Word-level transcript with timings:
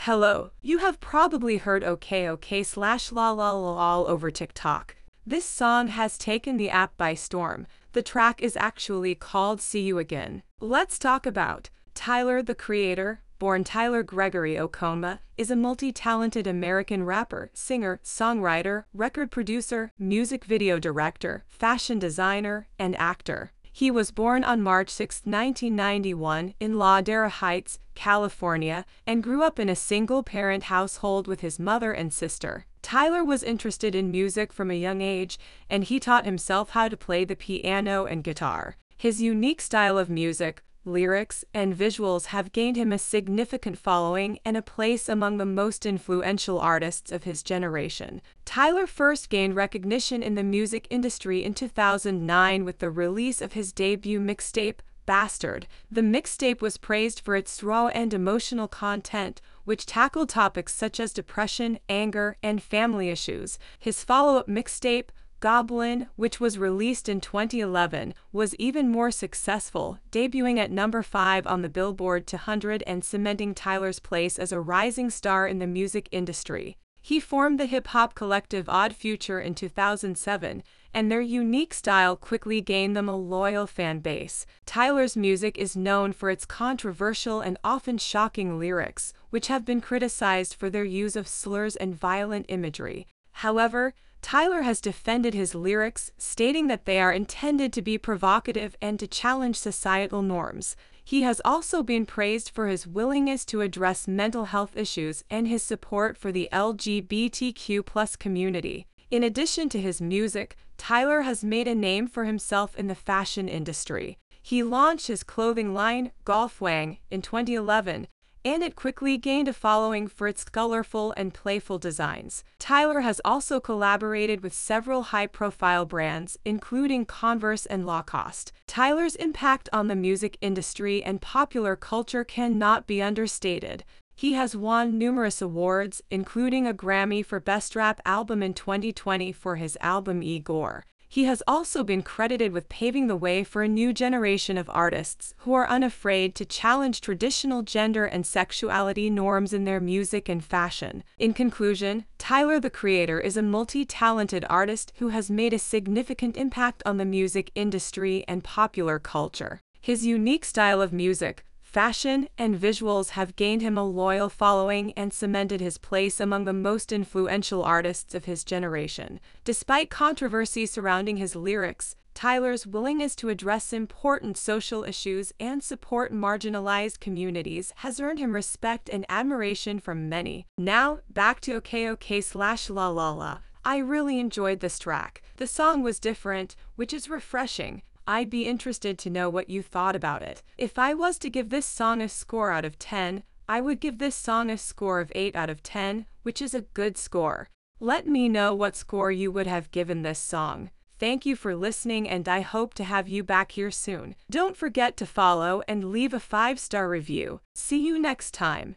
Hello. 0.00 0.52
You 0.62 0.78
have 0.78 1.00
probably 1.00 1.58
heard 1.58 1.84
OK 1.84 2.28
OK 2.28 2.62
slash 2.62 3.12
la 3.12 3.30
la 3.30 3.52
la 3.52 3.76
all 3.76 4.06
over 4.08 4.30
TikTok. 4.30 4.96
This 5.26 5.44
song 5.44 5.88
has 5.88 6.16
taken 6.16 6.56
the 6.56 6.70
app 6.70 6.96
by 6.96 7.12
storm. 7.12 7.66
The 7.92 8.02
track 8.02 8.42
is 8.42 8.56
actually 8.56 9.14
called 9.14 9.60
See 9.60 9.80
You 9.82 9.98
Again. 9.98 10.42
Let's 10.60 10.98
talk 10.98 11.26
about 11.26 11.68
Tyler 11.94 12.42
the 12.42 12.54
Creator, 12.54 13.20
born 13.38 13.64
Tyler 13.64 14.02
Gregory 14.02 14.54
Okonma, 14.54 15.18
is 15.36 15.50
a 15.50 15.56
multi 15.56 15.92
talented 15.92 16.46
American 16.46 17.04
rapper, 17.04 17.50
singer, 17.52 18.00
songwriter, 18.02 18.84
record 18.94 19.30
producer, 19.30 19.92
music 19.98 20.44
video 20.44 20.78
director, 20.78 21.44
fashion 21.46 21.98
designer, 21.98 22.68
and 22.78 22.96
actor. 22.96 23.52
He 23.78 23.92
was 23.92 24.10
born 24.10 24.42
on 24.42 24.60
March 24.60 24.90
6, 24.90 25.20
1991, 25.22 26.54
in 26.58 26.74
Ladera 26.74 27.30
Heights, 27.30 27.78
California, 27.94 28.84
and 29.06 29.22
grew 29.22 29.44
up 29.44 29.60
in 29.60 29.68
a 29.68 29.76
single 29.76 30.24
parent 30.24 30.64
household 30.64 31.28
with 31.28 31.42
his 31.42 31.60
mother 31.60 31.92
and 31.92 32.12
sister. 32.12 32.66
Tyler 32.82 33.22
was 33.22 33.44
interested 33.44 33.94
in 33.94 34.10
music 34.10 34.52
from 34.52 34.72
a 34.72 34.74
young 34.74 35.00
age, 35.00 35.38
and 35.70 35.84
he 35.84 36.00
taught 36.00 36.24
himself 36.24 36.70
how 36.70 36.88
to 36.88 36.96
play 36.96 37.24
the 37.24 37.36
piano 37.36 38.04
and 38.04 38.24
guitar. 38.24 38.74
His 38.96 39.22
unique 39.22 39.60
style 39.60 39.96
of 39.96 40.10
music, 40.10 40.64
lyrics, 40.88 41.44
and 41.54 41.76
visuals 41.76 42.26
have 42.26 42.52
gained 42.52 42.76
him 42.76 42.92
a 42.92 42.98
significant 42.98 43.78
following 43.78 44.38
and 44.44 44.56
a 44.56 44.62
place 44.62 45.08
among 45.08 45.36
the 45.36 45.46
most 45.46 45.86
influential 45.86 46.58
artists 46.58 47.12
of 47.12 47.24
his 47.24 47.42
generation. 47.42 48.20
Tyler 48.44 48.86
first 48.86 49.30
gained 49.30 49.54
recognition 49.54 50.22
in 50.22 50.34
the 50.34 50.42
music 50.42 50.86
industry 50.90 51.44
in 51.44 51.54
2009 51.54 52.64
with 52.64 52.78
the 52.78 52.90
release 52.90 53.40
of 53.40 53.52
his 53.52 53.72
debut 53.72 54.18
mixtape, 54.18 54.80
Bastard. 55.08 55.66
The 55.90 56.02
mixtape 56.02 56.60
was 56.60 56.76
praised 56.76 57.20
for 57.20 57.34
its 57.34 57.62
raw 57.62 57.86
and 57.86 58.12
emotional 58.12 58.68
content, 58.68 59.40
which 59.64 59.86
tackled 59.86 60.28
topics 60.28 60.74
such 60.74 61.00
as 61.00 61.14
depression, 61.14 61.78
anger, 61.88 62.36
and 62.42 62.62
family 62.62 63.08
issues. 63.08 63.58
His 63.78 64.04
follow 64.04 64.36
up 64.36 64.48
mixtape, 64.48 65.08
Goblin, 65.40 66.08
which 66.16 66.40
was 66.40 66.58
released 66.58 67.08
in 67.08 67.20
2011, 67.20 68.12
was 68.32 68.56
even 68.56 68.88
more 68.88 69.12
successful, 69.12 70.00
debuting 70.10 70.58
at 70.58 70.72
number 70.72 71.00
5 71.00 71.46
on 71.46 71.62
the 71.62 71.68
Billboard 71.68 72.26
200 72.26 72.82
and 72.88 73.04
cementing 73.04 73.54
Tyler's 73.54 74.00
place 74.00 74.36
as 74.36 74.50
a 74.50 74.60
rising 74.60 75.10
star 75.10 75.46
in 75.46 75.60
the 75.60 75.66
music 75.66 76.08
industry. 76.10 76.76
He 77.00 77.20
formed 77.20 77.60
the 77.60 77.66
hip 77.66 77.86
hop 77.86 78.16
collective 78.16 78.68
Odd 78.68 78.96
Future 78.96 79.40
in 79.40 79.54
2007, 79.54 80.64
and 80.92 81.10
their 81.12 81.20
unique 81.20 81.72
style 81.72 82.16
quickly 82.16 82.60
gained 82.60 82.96
them 82.96 83.08
a 83.08 83.16
loyal 83.16 83.68
fan 83.68 84.00
base. 84.00 84.44
Tyler's 84.66 85.16
music 85.16 85.56
is 85.56 85.76
known 85.76 86.12
for 86.12 86.30
its 86.30 86.44
controversial 86.44 87.40
and 87.40 87.56
often 87.62 87.96
shocking 87.96 88.58
lyrics, 88.58 89.12
which 89.30 89.46
have 89.46 89.64
been 89.64 89.80
criticized 89.80 90.54
for 90.54 90.68
their 90.68 90.84
use 90.84 91.14
of 91.14 91.28
slurs 91.28 91.76
and 91.76 91.94
violent 91.94 92.46
imagery. 92.48 93.06
However, 93.30 93.94
Tyler 94.20 94.62
has 94.62 94.80
defended 94.80 95.34
his 95.34 95.54
lyrics, 95.54 96.10
stating 96.18 96.66
that 96.66 96.84
they 96.84 97.00
are 97.00 97.12
intended 97.12 97.72
to 97.72 97.82
be 97.82 97.96
provocative 97.96 98.76
and 98.82 98.98
to 98.98 99.06
challenge 99.06 99.56
societal 99.56 100.22
norms. 100.22 100.76
He 101.04 101.22
has 101.22 101.40
also 101.44 101.82
been 101.82 102.04
praised 102.04 102.50
for 102.50 102.66
his 102.66 102.86
willingness 102.86 103.44
to 103.46 103.62
address 103.62 104.06
mental 104.06 104.46
health 104.46 104.76
issues 104.76 105.24
and 105.30 105.48
his 105.48 105.62
support 105.62 106.18
for 106.18 106.30
the 106.30 106.48
LGBTQ 106.52 108.18
community. 108.18 108.86
In 109.10 109.22
addition 109.22 109.70
to 109.70 109.80
his 109.80 110.02
music, 110.02 110.56
Tyler 110.76 111.22
has 111.22 111.42
made 111.42 111.66
a 111.66 111.74
name 111.74 112.06
for 112.06 112.24
himself 112.24 112.76
in 112.76 112.88
the 112.88 112.94
fashion 112.94 113.48
industry. 113.48 114.18
He 114.42 114.62
launched 114.62 115.06
his 115.06 115.22
clothing 115.22 115.72
line, 115.72 116.12
Golfwang, 116.26 116.98
in 117.10 117.22
2011, 117.22 118.06
and 118.48 118.62
it 118.62 118.74
quickly 118.74 119.18
gained 119.18 119.46
a 119.46 119.52
following 119.52 120.08
for 120.08 120.26
its 120.26 120.42
colorful 120.44 121.12
and 121.18 121.34
playful 121.34 121.78
designs. 121.78 122.42
Tyler 122.58 123.00
has 123.00 123.20
also 123.24 123.60
collaborated 123.60 124.42
with 124.42 124.54
several 124.54 125.02
high 125.04 125.26
profile 125.26 125.84
brands, 125.84 126.38
including 126.44 127.04
Converse 127.04 127.66
and 127.66 127.84
Lacoste. 127.84 128.52
Tyler's 128.66 129.16
impact 129.16 129.68
on 129.72 129.88
the 129.88 129.94
music 129.94 130.38
industry 130.40 131.04
and 131.04 131.20
popular 131.20 131.76
culture 131.76 132.24
cannot 132.24 132.86
be 132.86 133.02
understated. 133.02 133.84
He 134.16 134.32
has 134.32 134.56
won 134.56 134.96
numerous 134.96 135.42
awards, 135.42 136.00
including 136.10 136.66
a 136.66 136.74
Grammy 136.74 137.24
for 137.24 137.38
Best 137.38 137.76
Rap 137.76 138.00
Album 138.04 138.42
in 138.42 138.54
2020 138.54 139.30
for 139.30 139.56
his 139.56 139.76
album 139.80 140.22
Igor. 140.22 140.84
He 141.10 141.24
has 141.24 141.42
also 141.48 141.82
been 141.82 142.02
credited 142.02 142.52
with 142.52 142.68
paving 142.68 143.06
the 143.06 143.16
way 143.16 143.42
for 143.42 143.62
a 143.62 143.68
new 143.68 143.94
generation 143.94 144.58
of 144.58 144.68
artists 144.70 145.34
who 145.38 145.54
are 145.54 145.66
unafraid 145.66 146.34
to 146.34 146.44
challenge 146.44 147.00
traditional 147.00 147.62
gender 147.62 148.04
and 148.04 148.26
sexuality 148.26 149.08
norms 149.08 149.54
in 149.54 149.64
their 149.64 149.80
music 149.80 150.28
and 150.28 150.44
fashion. 150.44 151.02
In 151.18 151.32
conclusion, 151.32 152.04
Tyler 152.18 152.60
the 152.60 152.68
Creator 152.68 153.20
is 153.20 153.38
a 153.38 153.42
multi 153.42 153.86
talented 153.86 154.44
artist 154.50 154.92
who 154.98 155.08
has 155.08 155.30
made 155.30 155.54
a 155.54 155.58
significant 155.58 156.36
impact 156.36 156.82
on 156.84 156.98
the 156.98 157.06
music 157.06 157.50
industry 157.54 158.22
and 158.28 158.44
popular 158.44 158.98
culture. 158.98 159.62
His 159.80 160.04
unique 160.04 160.44
style 160.44 160.82
of 160.82 160.92
music, 160.92 161.44
fashion, 161.78 162.28
and 162.36 162.58
visuals 162.58 163.10
have 163.10 163.36
gained 163.36 163.62
him 163.62 163.78
a 163.78 163.84
loyal 163.84 164.28
following 164.28 164.92
and 164.96 165.12
cemented 165.12 165.60
his 165.60 165.78
place 165.78 166.18
among 166.18 166.44
the 166.44 166.52
most 166.52 166.90
influential 166.90 167.62
artists 167.62 168.16
of 168.16 168.24
his 168.24 168.42
generation. 168.42 169.20
Despite 169.44 169.88
controversy 169.88 170.66
surrounding 170.66 171.18
his 171.18 171.36
lyrics, 171.36 171.94
Tyler's 172.14 172.66
willingness 172.66 173.14
to 173.14 173.28
address 173.28 173.72
important 173.72 174.36
social 174.36 174.82
issues 174.82 175.32
and 175.38 175.62
support 175.62 176.12
marginalized 176.12 176.98
communities 176.98 177.72
has 177.76 178.00
earned 178.00 178.18
him 178.18 178.34
respect 178.34 178.88
and 178.88 179.06
admiration 179.08 179.78
from 179.78 180.08
many. 180.08 180.48
Now, 180.58 180.98
back 181.08 181.40
to 181.42 181.60
OKOK 181.60 182.24
slash 182.24 182.68
La 182.68 182.88
La 182.88 183.12
La. 183.12 183.38
I 183.64 183.76
really 183.76 184.18
enjoyed 184.18 184.58
this 184.58 184.80
track. 184.80 185.22
The 185.36 185.46
song 185.46 185.84
was 185.84 186.00
different, 186.00 186.56
which 186.74 186.92
is 186.92 187.08
refreshing. 187.08 187.82
I'd 188.08 188.30
be 188.30 188.46
interested 188.46 188.98
to 188.98 189.10
know 189.10 189.28
what 189.28 189.50
you 189.50 189.62
thought 189.62 189.94
about 189.94 190.22
it. 190.22 190.42
If 190.56 190.78
I 190.78 190.94
was 190.94 191.18
to 191.18 191.28
give 191.28 191.50
this 191.50 191.66
song 191.66 192.00
a 192.00 192.08
score 192.08 192.50
out 192.50 192.64
of 192.64 192.78
10, 192.78 193.22
I 193.46 193.60
would 193.60 193.80
give 193.80 193.98
this 193.98 194.14
song 194.14 194.50
a 194.50 194.56
score 194.56 194.98
of 194.98 195.12
8 195.14 195.36
out 195.36 195.50
of 195.50 195.62
10, 195.62 196.06
which 196.22 196.40
is 196.40 196.54
a 196.54 196.62
good 196.62 196.96
score. 196.96 197.50
Let 197.80 198.06
me 198.06 198.30
know 198.30 198.54
what 198.54 198.76
score 198.76 199.12
you 199.12 199.30
would 199.30 199.46
have 199.46 199.70
given 199.72 200.02
this 200.02 200.18
song. 200.18 200.70
Thank 200.98 201.26
you 201.26 201.36
for 201.36 201.54
listening, 201.54 202.08
and 202.08 202.26
I 202.26 202.40
hope 202.40 202.72
to 202.74 202.84
have 202.84 203.08
you 203.08 203.22
back 203.22 203.52
here 203.52 203.70
soon. 203.70 204.16
Don't 204.30 204.56
forget 204.56 204.96
to 204.96 205.06
follow 205.06 205.62
and 205.68 205.92
leave 205.92 206.14
a 206.14 206.18
five 206.18 206.58
star 206.58 206.88
review. 206.88 207.40
See 207.54 207.86
you 207.86 207.98
next 207.98 208.32
time. 208.32 208.76